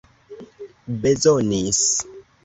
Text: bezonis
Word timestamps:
bezonis 1.01 1.81